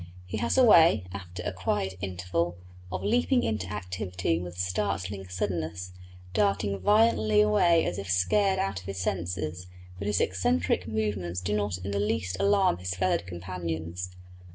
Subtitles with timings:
[0.25, 2.57] He has a way, after a quiet interval,
[2.91, 5.91] of leaping into activity with startling suddenness,
[6.33, 9.67] darting violently away as if scared out of his senses;
[9.99, 14.09] but his eccentric movements do not in the least alarm his feathered companions.